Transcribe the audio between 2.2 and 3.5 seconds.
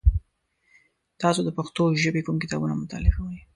کوم کتابونه مطالعه کوی؟